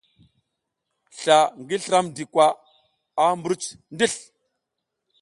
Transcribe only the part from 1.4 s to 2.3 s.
ngi Slramdi